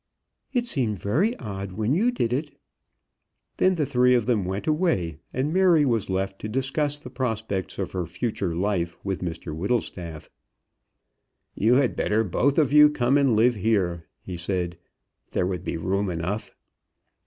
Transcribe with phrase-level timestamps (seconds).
[0.51, 2.57] "It seemed very odd when you did it."
[3.57, 7.77] Then the three of them went away, and Mary was left to discuss the prospects
[7.77, 10.27] of her future life with Mr Whittlestaff.
[11.53, 14.79] "You had better both of you come and live here," he said.
[15.33, 16.49] "There would be room enough."